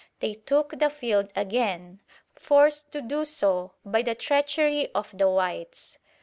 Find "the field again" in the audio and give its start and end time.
0.79-2.01